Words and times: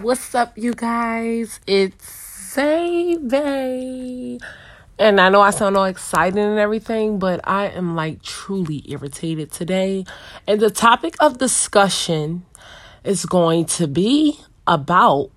What's 0.00 0.34
up, 0.34 0.56
you 0.56 0.72
guys? 0.72 1.60
It's 1.66 2.10
Savy. 2.10 3.28
And 4.98 5.20
I 5.20 5.28
know 5.28 5.42
I 5.42 5.50
sound 5.50 5.76
all 5.76 5.84
excited 5.84 6.38
and 6.38 6.58
everything, 6.58 7.18
but 7.18 7.40
I 7.44 7.66
am 7.66 7.94
like 7.94 8.22
truly 8.22 8.82
irritated 8.90 9.52
today. 9.52 10.06
And 10.46 10.58
the 10.58 10.70
topic 10.70 11.16
of 11.20 11.36
discussion 11.36 12.46
is 13.04 13.26
going 13.26 13.66
to 13.66 13.86
be 13.86 14.40
about 14.66 15.32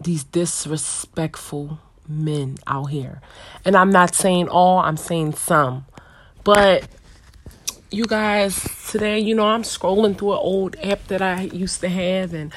these 0.00 0.24
disrespectful 0.24 1.78
men 2.08 2.56
out 2.66 2.86
here. 2.86 3.20
And 3.66 3.76
I'm 3.76 3.90
not 3.90 4.14
saying 4.14 4.48
all, 4.48 4.78
I'm 4.78 4.96
saying 4.96 5.34
some. 5.34 5.84
But 6.42 6.88
you 7.90 8.06
guys, 8.06 8.66
today, 8.90 9.18
you 9.18 9.34
know, 9.34 9.46
I'm 9.46 9.62
scrolling 9.62 10.16
through 10.16 10.32
an 10.32 10.38
old 10.38 10.76
app 10.82 11.06
that 11.08 11.20
I 11.20 11.42
used 11.42 11.82
to 11.82 11.90
have 11.90 12.32
and 12.32 12.50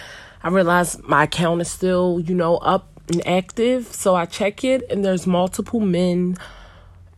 I 0.44 0.50
realized 0.50 1.04
my 1.04 1.24
account 1.24 1.62
is 1.62 1.70
still, 1.70 2.20
you 2.20 2.34
know, 2.34 2.58
up 2.58 2.88
and 3.10 3.26
active. 3.28 3.88
So 3.88 4.16
I 4.16 4.26
check 4.26 4.64
it, 4.64 4.84
and 4.90 5.04
there's 5.04 5.28
multiple 5.28 5.80
men 5.80 6.38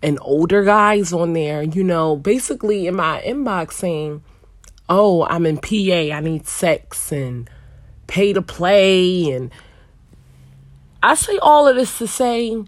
and 0.02 0.18
older 0.22 0.64
guys 0.64 1.14
on 1.14 1.34
there, 1.34 1.62
you 1.62 1.84
know, 1.84 2.16
basically 2.16 2.88
in 2.88 2.96
my 2.96 3.22
inbox 3.26 3.74
saying, 3.74 4.24
Oh, 4.90 5.24
I'm 5.26 5.46
in 5.46 5.58
PA, 5.58 6.16
I 6.16 6.20
need 6.20 6.48
sex 6.48 7.12
and 7.12 7.50
pay 8.08 8.34
to 8.34 8.42
play. 8.42 9.32
And 9.32 9.52
I 11.02 11.16
say 11.16 11.38
all 11.38 11.68
of 11.68 11.76
this 11.76 11.98
to 12.00 12.08
say, 12.08 12.62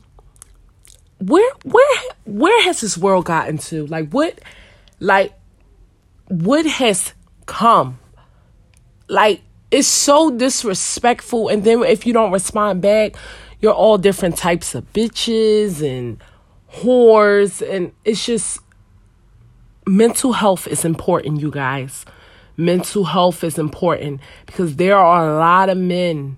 where 1.20 1.52
where 1.64 2.02
where 2.26 2.64
has 2.64 2.82
this 2.82 2.98
world 2.98 3.26
gotten 3.26 3.58
to? 3.58 3.86
Like 3.88 4.10
what 4.12 4.40
like 5.00 5.34
what 6.28 6.66
has 6.66 7.14
come? 7.46 8.00
Like 9.08 9.42
it's 9.74 9.88
so 9.88 10.30
disrespectful. 10.30 11.50
And 11.50 11.64
then 11.64 11.82
if 11.82 12.06
you 12.06 12.14
don't 12.14 12.32
respond 12.32 12.82
back, 12.84 13.16
you're 13.60 13.74
all 13.74 13.98
different 13.98 14.38
types 14.38 14.76
of 14.76 14.94
bitches 14.94 15.82
and 15.82 16.24
whores. 16.72 17.68
And 17.68 17.92
it's 18.06 18.24
just 18.24 18.60
mental 19.88 20.34
health 20.34 20.68
is 20.68 20.86
important, 20.86 21.42
you 21.42 21.50
guys. 21.50 22.06
Mental 22.56 23.06
health 23.06 23.44
is 23.44 23.58
important 23.58 24.22
because 24.46 24.76
there 24.76 24.96
are 24.96 25.28
a 25.28 25.40
lot 25.40 25.70
of 25.70 25.78
men 25.80 26.38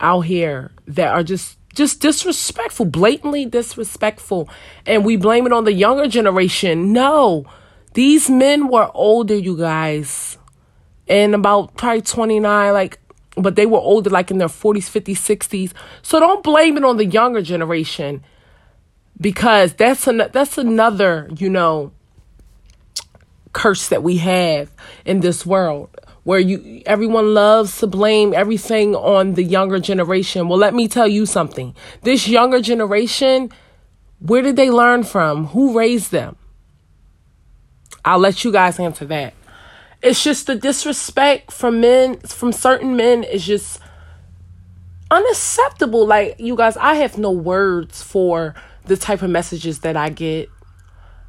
out 0.00 0.22
here 0.22 0.72
that 0.88 1.14
are 1.14 1.22
just 1.22 1.56
just 1.74 2.00
disrespectful, 2.00 2.86
blatantly 2.86 3.46
disrespectful. 3.46 4.48
And 4.84 5.04
we 5.04 5.16
blame 5.16 5.46
it 5.46 5.52
on 5.52 5.64
the 5.64 5.72
younger 5.72 6.08
generation. 6.08 6.92
No. 6.92 7.46
These 7.94 8.28
men 8.30 8.68
were 8.68 8.90
older, 8.94 9.34
you 9.36 9.56
guys 9.56 10.38
and 11.08 11.34
about 11.34 11.76
probably 11.76 12.02
29 12.02 12.72
like 12.72 12.98
but 13.36 13.56
they 13.56 13.66
were 13.66 13.78
older 13.78 14.10
like 14.10 14.30
in 14.30 14.38
their 14.38 14.48
40s 14.48 14.88
50s 14.90 15.16
60s 15.16 15.72
so 16.02 16.20
don't 16.20 16.42
blame 16.42 16.76
it 16.76 16.84
on 16.84 16.96
the 16.96 17.04
younger 17.04 17.42
generation 17.42 18.22
because 19.20 19.74
that's 19.74 20.06
an, 20.06 20.22
that's 20.32 20.58
another 20.58 21.28
you 21.36 21.48
know 21.48 21.92
curse 23.52 23.88
that 23.88 24.02
we 24.02 24.18
have 24.18 24.70
in 25.04 25.20
this 25.20 25.46
world 25.46 25.88
where 26.24 26.40
you 26.40 26.82
everyone 26.86 27.32
loves 27.34 27.78
to 27.78 27.86
blame 27.86 28.34
everything 28.34 28.94
on 28.94 29.34
the 29.34 29.44
younger 29.44 29.78
generation. 29.78 30.48
Well 30.48 30.58
let 30.58 30.74
me 30.74 30.88
tell 30.88 31.06
you 31.06 31.26
something. 31.26 31.74
This 32.02 32.28
younger 32.28 32.60
generation 32.60 33.50
where 34.20 34.42
did 34.42 34.56
they 34.56 34.70
learn 34.70 35.04
from? 35.04 35.46
Who 35.48 35.78
raised 35.78 36.10
them? 36.10 36.36
I'll 38.04 38.18
let 38.18 38.44
you 38.44 38.52
guys 38.52 38.78
answer 38.78 39.04
that 39.06 39.34
it's 40.04 40.22
just 40.22 40.46
the 40.46 40.54
disrespect 40.54 41.50
from 41.50 41.80
men, 41.80 42.18
from 42.18 42.52
certain 42.52 42.94
men, 42.94 43.24
is 43.24 43.46
just 43.46 43.80
unacceptable. 45.10 46.06
Like, 46.06 46.36
you 46.38 46.56
guys, 46.56 46.76
I 46.76 46.96
have 46.96 47.16
no 47.16 47.30
words 47.30 48.02
for 48.02 48.54
the 48.84 48.98
type 48.98 49.22
of 49.22 49.30
messages 49.30 49.80
that 49.80 49.96
I 49.96 50.10
get. 50.10 50.50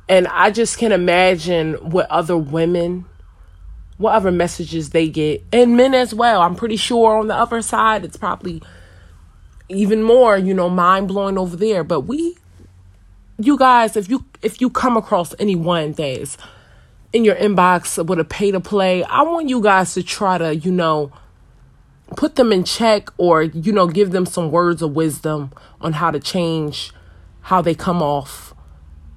And 0.09 0.27
I 0.27 0.51
just 0.51 0.77
can't 0.77 0.91
imagine 0.91 1.75
what 1.75 2.11
other 2.11 2.35
women, 2.35 3.05
what 3.97 4.13
other 4.13 4.31
messages 4.31 4.89
they 4.89 5.07
get, 5.07 5.41
and 5.53 5.77
men 5.77 5.93
as 5.93 6.13
well. 6.13 6.41
I'm 6.41 6.55
pretty 6.55 6.75
sure 6.75 7.17
on 7.17 7.27
the 7.27 7.35
other 7.35 7.61
side, 7.61 8.03
it's 8.03 8.17
probably 8.17 8.61
even 9.69 10.03
more, 10.03 10.37
you 10.37 10.53
know, 10.53 10.69
mind 10.69 11.07
blowing 11.07 11.37
over 11.37 11.55
there. 11.55 11.85
But 11.85 12.01
we, 12.01 12.37
you 13.39 13.57
guys, 13.57 13.95
if 13.95 14.09
you 14.09 14.25
if 14.41 14.59
you 14.59 14.69
come 14.69 14.97
across 14.97 15.33
anyone 15.39 15.93
that 15.93 16.21
is 16.21 16.37
in 17.13 17.23
your 17.23 17.35
inbox 17.35 18.03
with 18.05 18.19
a 18.19 18.23
pay 18.23 18.51
to 18.51 18.59
play, 18.59 19.03
I 19.03 19.21
want 19.21 19.49
you 19.49 19.61
guys 19.61 19.93
to 19.93 20.03
try 20.03 20.37
to, 20.37 20.55
you 20.55 20.71
know, 20.71 21.11
put 22.17 22.35
them 22.35 22.51
in 22.51 22.63
check 22.63 23.09
or, 23.17 23.43
you 23.43 23.71
know, 23.71 23.87
give 23.87 24.11
them 24.11 24.25
some 24.25 24.51
words 24.51 24.81
of 24.81 24.95
wisdom 24.95 25.51
on 25.81 25.93
how 25.93 26.11
to 26.11 26.19
change 26.19 26.91
how 27.41 27.61
they 27.61 27.75
come 27.75 28.01
off 28.01 28.53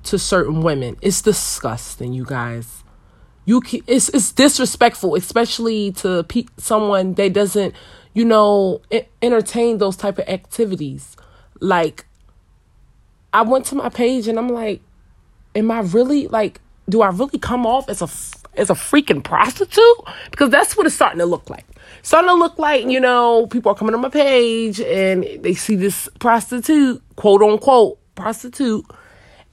to 0.05 0.19
certain 0.19 0.63
women. 0.63 0.97
It's 1.03 1.23
disgusting, 1.23 2.13
you 2.13 2.25
guys. 2.25 2.85
You 3.45 3.61
can, 3.61 3.81
it's 3.87 4.11
it's 4.11 4.33
disrespectful, 4.33 5.15
especially 5.15 5.93
to 5.93 6.23
pe- 6.25 6.45
someone 6.59 7.15
that 7.15 7.33
doesn't, 7.33 7.75
you 8.13 8.25
know, 8.25 8.83
entertain 9.23 9.79
those 9.79 9.97
type 9.97 10.19
of 10.19 10.29
activities. 10.29 11.17
Like, 11.61 12.07
I 13.33 13.43
went 13.43 13.65
to 13.67 13.75
my 13.75 13.89
page 13.89 14.29
and 14.29 14.39
I'm 14.39 14.49
like, 14.49 14.83
am 15.55 15.71
I 15.71 15.81
really 15.81 16.29
like 16.29 16.61
do 16.89 17.03
I 17.03 17.09
really 17.09 17.39
come 17.39 17.67
off 17.67 17.89
as 17.89 18.03
a 18.03 18.09
as 18.59 18.71
a 18.71 18.75
freaking 18.75 19.23
prostitute? 19.23 19.83
Because 20.31 20.51
that's 20.51 20.77
what 20.77 20.87
it's 20.87 20.95
starting 20.95 21.19
to 21.19 21.27
look 21.27 21.49
like. 21.51 21.65
starting 22.03 22.29
to 22.29 22.35
look 22.35 22.59
like, 22.59 22.87
you 22.87 23.01
know, 23.01 23.47
people 23.49 23.73
are 23.73 23.75
coming 23.75 23.93
to 23.93 23.99
my 23.99 24.09
page 24.09 24.81
and 24.81 25.25
they 25.43 25.55
see 25.55 25.77
this 25.77 26.09
prostitute, 26.19 27.03
quote 27.17 27.43
unquote, 27.43 27.99
prostitute, 28.15 28.85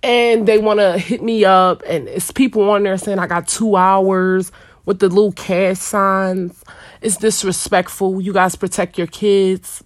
and 0.03 0.47
they 0.47 0.57
want 0.57 0.79
to 0.79 0.97
hit 0.97 1.22
me 1.22 1.45
up. 1.45 1.84
And 1.88 2.07
it's 2.07 2.31
people 2.31 2.69
on 2.69 2.84
there 2.84 2.97
saying 2.97 3.19
I 3.19 3.28
got 3.28 3.47
two 3.47 3.75
hours 3.75 4.51
with 4.85 5.00
the 5.00 5.09
little 5.09 5.31
cash 5.31 5.79
signs. 5.79 6.63
It's 7.01 7.18
disrespectful. 7.18 8.22
You 8.22 8.34
guys 8.34 8.56
protect 8.56 8.97
your 8.97 9.07
kids 9.07 9.84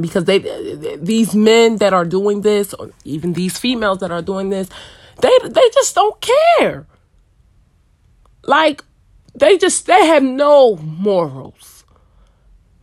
because 0.00 0.24
they 0.24 0.38
these 0.96 1.34
men 1.34 1.76
that 1.76 1.92
are 1.92 2.04
doing 2.04 2.42
this, 2.42 2.74
or 2.74 2.90
even 3.04 3.32
these 3.32 3.58
females 3.58 3.98
that 3.98 4.10
are 4.10 4.22
doing 4.22 4.50
this, 4.50 4.68
they 5.20 5.48
they 5.48 5.70
just 5.74 5.94
don't 5.94 6.20
care. 6.20 6.86
Like 8.44 8.84
they 9.34 9.58
just 9.58 9.86
they 9.86 10.06
have 10.06 10.22
no 10.22 10.76
morals. 10.76 11.84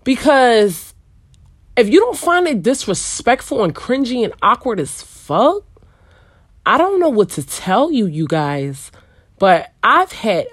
Because 0.03 0.93
if 1.75 1.89
you 1.89 1.99
don't 1.99 2.17
find 2.17 2.47
it 2.47 2.63
disrespectful 2.63 3.63
and 3.63 3.75
cringy 3.75 4.23
and 4.23 4.33
awkward 4.41 4.79
as 4.79 5.01
fuck, 5.01 5.63
I 6.65 6.77
don't 6.77 6.99
know 6.99 7.09
what 7.09 7.29
to 7.31 7.45
tell 7.45 7.91
you 7.91 8.05
you 8.05 8.27
guys, 8.27 8.91
but 9.39 9.71
I've 9.83 10.11
had 10.11 10.47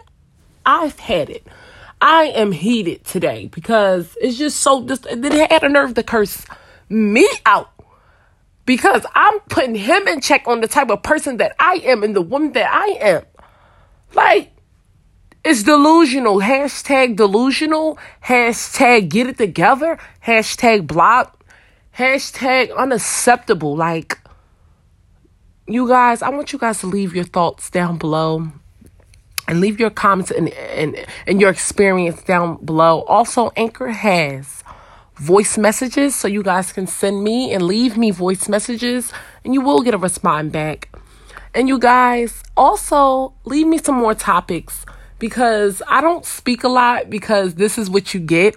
I've 0.67 0.99
had 0.99 1.31
it. 1.31 1.47
I 2.01 2.25
am 2.27 2.53
heated 2.53 3.05
today 3.05 3.49
because 3.49 4.17
it's 4.21 4.37
just 4.37 4.61
so 4.61 4.87
just 4.87 5.05
they 5.05 5.47
had 5.47 5.63
a 5.63 5.69
nerve 5.69 5.95
to 5.95 6.03
curse 6.03 6.45
me 6.89 7.29
out 7.47 7.74
because 8.67 9.05
I'm 9.15 9.41
putting 9.49 9.75
him 9.75 10.09
in 10.09 10.21
check 10.21 10.47
on 10.47 10.61
the 10.61 10.69
type 10.69 10.91
of 10.91 11.03
person 11.03 11.37
that 11.39 11.55
I 11.59 11.83
am 11.85 12.03
and 12.03 12.17
the 12.17 12.23
woman 12.23 12.53
that 12.53 12.71
I 12.73 12.87
am. 13.01 13.25
Like, 14.15 14.53
it's 15.45 15.63
delusional. 15.63 16.41
Hashtag 16.41 17.17
delusional. 17.17 17.99
Hashtag 18.25 19.11
get 19.11 19.27
it 19.27 19.39
together. 19.39 19.99
Hashtag 20.27 20.87
block. 20.87 21.45
Hashtag 21.99 22.75
unacceptable. 22.75 23.77
Like, 23.77 24.19
you 25.67 25.87
guys, 25.87 26.23
I 26.23 26.31
want 26.31 26.53
you 26.53 26.59
guys 26.59 26.81
to 26.81 26.87
leave 26.87 27.15
your 27.15 27.25
thoughts 27.25 27.69
down 27.69 27.99
below 27.99 28.51
and 29.47 29.61
leave 29.61 29.79
your 29.79 29.91
comments 29.91 30.31
and, 30.31 30.49
and, 30.49 30.97
and 31.27 31.41
your 31.41 31.51
experience 31.51 32.23
down 32.23 32.65
below. 32.65 33.03
Also, 33.03 33.51
Anchor 33.57 33.89
has 33.89 34.64
voice 35.17 35.57
messages 35.57 36.15
so 36.15 36.27
you 36.27 36.43
guys 36.43 36.73
can 36.73 36.87
send 36.87 37.23
me 37.23 37.53
and 37.53 37.63
leave 37.63 37.97
me 37.97 38.11
voice 38.11 38.49
messages 38.49 39.13
and 39.45 39.55
you 39.55 39.61
will 39.61 39.83
get 39.83 39.95
a 39.95 39.99
response 39.99 40.53
back. 40.53 40.95
And 41.55 41.69
you 41.69 41.79
guys 41.79 42.43
also 42.57 43.35
leave 43.45 43.67
me 43.67 43.79
some 43.79 43.95
more 43.95 44.15
topics 44.15 44.85
because 45.19 45.83
I 45.87 46.01
don't 46.01 46.25
speak 46.25 46.65
a 46.65 46.69
lot 46.69 47.11
because 47.11 47.55
this 47.55 47.79
is 47.79 47.89
what 47.89 48.13
you 48.13 48.21
get 48.21 48.57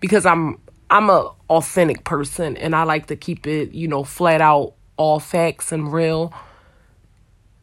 because 0.00 0.24
I'm 0.24 0.58
I'm 0.90 1.10
a 1.10 1.30
authentic 1.50 2.04
person 2.04 2.56
and 2.56 2.74
I 2.74 2.84
like 2.84 3.06
to 3.08 3.16
keep 3.16 3.46
it, 3.46 3.72
you 3.72 3.86
know, 3.86 4.04
flat 4.04 4.40
out 4.40 4.74
all 4.96 5.20
facts 5.20 5.72
and 5.72 5.92
real. 5.92 6.32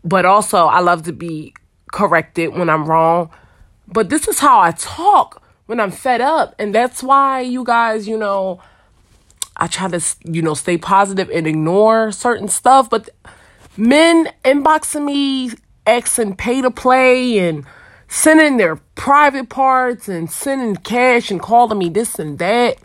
But 0.03 0.25
also 0.25 0.65
I 0.65 0.81
love 0.81 1.03
to 1.03 1.13
be 1.13 1.55
corrected 1.91 2.53
when 2.53 2.69
I'm 2.69 2.85
wrong. 2.85 3.31
But 3.87 4.09
this 4.09 4.27
is 4.27 4.37
how 4.37 4.59
I 4.59 4.71
talk 4.71 5.41
when 5.65 5.79
I'm 5.79 5.91
fed 5.91 6.21
up. 6.21 6.55
And 6.59 6.73
that's 6.73 7.01
why 7.03 7.41
you 7.41 7.63
guys, 7.63 8.07
you 8.07 8.17
know, 8.17 8.61
I 9.57 9.67
try 9.67 9.87
to, 9.87 10.01
you 10.23 10.41
know, 10.41 10.53
stay 10.53 10.77
positive 10.77 11.29
and 11.29 11.47
ignore 11.47 12.11
certain 12.11 12.47
stuff. 12.47 12.89
But 12.89 13.09
men 13.77 14.29
inboxing 14.43 15.05
me, 15.05 15.51
asking 15.85 16.35
pay 16.35 16.61
to 16.61 16.71
play 16.71 17.39
and 17.39 17.65
sending 18.07 18.57
their 18.57 18.77
private 18.95 19.49
parts 19.49 20.07
and 20.07 20.29
sending 20.29 20.75
cash 20.75 21.31
and 21.31 21.41
calling 21.41 21.77
me 21.77 21.89
this 21.89 22.19
and 22.19 22.39
that. 22.39 22.77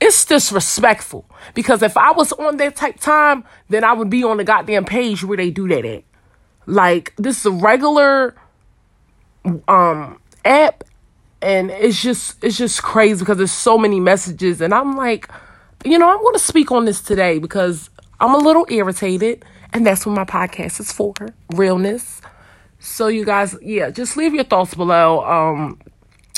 It's 0.00 0.24
disrespectful 0.24 1.24
because 1.54 1.82
if 1.82 1.96
I 1.96 2.10
was 2.12 2.32
on 2.32 2.58
that 2.58 2.76
type 2.76 3.00
time, 3.00 3.44
then 3.68 3.84
I 3.84 3.92
would 3.94 4.10
be 4.10 4.22
on 4.22 4.36
the 4.36 4.44
goddamn 4.44 4.84
page 4.84 5.24
where 5.24 5.36
they 5.36 5.50
do 5.50 5.68
that 5.68 5.84
at. 5.84 6.04
Like 6.66 7.14
this 7.16 7.38
is 7.40 7.46
a 7.46 7.50
regular 7.52 8.34
um 9.68 10.18
app 10.44 10.84
and 11.44 11.70
it's 11.70 12.02
just 12.02 12.42
it's 12.42 12.56
just 12.56 12.82
crazy 12.82 13.20
because 13.20 13.36
there's 13.36 13.52
so 13.52 13.76
many 13.76 14.00
messages 14.00 14.60
and 14.60 14.72
I'm 14.72 14.96
like, 14.96 15.28
you 15.84 15.98
know, 15.98 16.08
I'm 16.08 16.22
going 16.22 16.32
to 16.34 16.38
speak 16.38 16.72
on 16.72 16.86
this 16.86 17.02
today 17.02 17.38
because 17.38 17.90
I'm 18.18 18.34
a 18.34 18.38
little 18.38 18.66
irritated 18.70 19.44
and 19.72 19.86
that's 19.86 20.06
what 20.06 20.16
my 20.16 20.24
podcast 20.24 20.80
is 20.80 20.90
for, 20.90 21.14
realness. 21.52 22.22
So 22.78 23.08
you 23.08 23.24
guys, 23.24 23.56
yeah, 23.60 23.90
just 23.90 24.16
leave 24.16 24.34
your 24.34 24.44
thoughts 24.44 24.74
below. 24.74 25.24
Um 25.24 25.78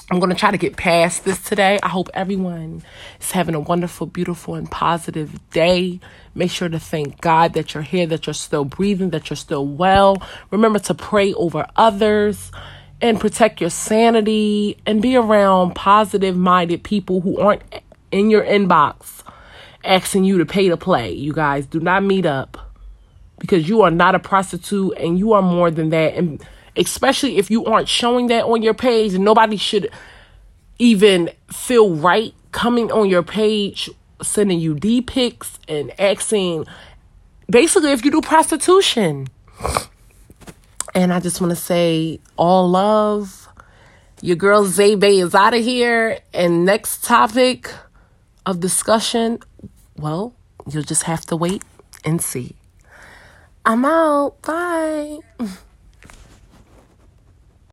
I'm 0.09 0.21
going 0.21 0.31
to 0.31 0.37
try 0.37 0.53
to 0.53 0.59
get 0.59 0.77
past 0.77 1.25
this 1.25 1.43
today. 1.43 1.81
I 1.83 1.89
hope 1.89 2.09
everyone 2.15 2.85
is 3.21 3.33
having 3.33 3.57
a 3.57 3.61
wonderful, 3.61 4.07
beautiful, 4.07 4.55
and 4.55 4.71
positive 4.71 5.41
day. 5.51 5.99
Make 6.33 6.53
sure 6.53 6.69
to 6.69 6.79
thank 6.79 7.21
God 7.21 7.55
that 7.55 7.75
you're 7.75 7.83
here, 7.83 8.07
that 8.07 8.25
you're 8.25 8.35
still 8.35 8.65
breathing, 8.65 9.11
that 9.11 9.31
you're 9.31 9.37
still 9.37 9.67
well. 9.67 10.23
Remember 10.53 10.79
to 10.79 10.95
pray 10.95 11.35
over 11.35 11.67
others 11.75 12.53
and 13.01 13.21
protect 13.21 13.61
your 13.61 13.71
sanity 13.71 14.79
and 14.87 15.03
be 15.03 15.17
around 15.17 15.75
positive 15.75 16.37
minded 16.37 16.83
people 16.83 17.21
who 17.21 17.39
aren't 17.39 17.63
in 18.11 18.31
your 18.31 18.43
inbox 18.43 19.23
asking 19.85 20.25
you 20.25 20.39
to 20.39 20.47
pay 20.47 20.69
to 20.69 20.77
play. 20.77 21.13
You 21.13 21.33
guys 21.33 21.67
do 21.67 21.81
not 21.81 22.03
meet 22.03 22.27
up 22.27 22.59
because 23.39 23.69
you 23.69 23.83
are 23.83 23.91
not 23.91 24.15
a 24.15 24.19
prostitute 24.19 24.95
and 24.99 25.19
you 25.19 25.33
are 25.33 25.43
more 25.43 25.71
than 25.71 25.91
that. 25.91 26.15
And 26.15 26.45
especially 26.77 27.39
if 27.39 27.51
you 27.51 27.65
aren't 27.67 27.89
showing 27.89 28.29
that 28.29 28.45
on 28.45 28.63
your 28.63 28.75
page, 28.75 29.13
nobody 29.15 29.57
should 29.57 29.91
even 30.79 31.31
feel 31.53 31.95
right 31.95 32.35
coming 32.53 32.91
on 32.93 33.09
your 33.09 33.23
page, 33.23 33.91
sending 34.23 34.59
you 34.59 34.75
D 34.75 35.03
pics 35.03 35.59
and 35.69 35.99
asking 36.01 36.67
basically 37.49 37.93
if 37.93 38.05
you 38.05 38.11
do 38.11 38.21
prostitution. 38.21 39.29
And 40.97 41.13
I 41.13 41.21
just 41.21 41.43
want 41.43 41.51
to 41.51 41.57
say 41.57 42.21
all 42.39 42.71
love. 42.71 43.51
Your 44.23 44.37
girl 44.37 44.65
Zay 44.65 44.95
is 44.95 45.35
out 45.35 45.53
of 45.53 45.63
here. 45.63 46.21
And 46.33 46.65
next 46.65 47.05
topic 47.05 47.71
of 48.47 48.61
discussion, 48.61 49.41
well, 49.99 50.33
you'll 50.67 50.85
just 50.85 51.03
have 51.03 51.27
to 51.27 51.37
wait 51.37 51.63
and 52.03 52.23
see. 52.23 52.57
I'm 53.67 53.85
out. 53.85 54.41
Bye. 54.41 55.19